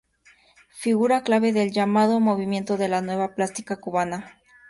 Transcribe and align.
Figura 0.79 1.21
clave 1.21 1.53
del 1.53 1.69
llamado 1.69 2.19
Movimiento 2.19 2.75
de 2.75 2.87
la 2.87 3.01
Nueva 3.03 3.35
Plástica 3.35 3.75
Cubana. 3.79 4.39